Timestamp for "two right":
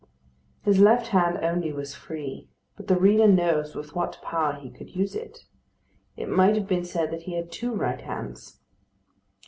7.51-8.01